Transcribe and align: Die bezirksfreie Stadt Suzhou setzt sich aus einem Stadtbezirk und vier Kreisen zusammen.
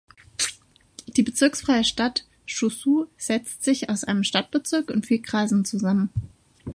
Die 1.15 1.21
bezirksfreie 1.21 1.83
Stadt 1.83 2.25
Suzhou 2.49 3.05
setzt 3.19 3.63
sich 3.63 3.91
aus 3.91 4.03
einem 4.03 4.23
Stadtbezirk 4.23 4.89
und 4.89 5.05
vier 5.05 5.21
Kreisen 5.21 5.63
zusammen. 5.63 6.09